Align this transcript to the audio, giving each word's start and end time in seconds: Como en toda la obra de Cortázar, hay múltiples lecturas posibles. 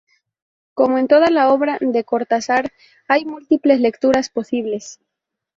Como 0.73 0.97
en 0.97 1.07
toda 1.07 1.29
la 1.29 1.51
obra 1.53 1.77
de 1.79 2.03
Cortázar, 2.03 2.71
hay 3.07 3.23
múltiples 3.23 3.79
lecturas 3.81 4.29
posibles. 4.29 4.99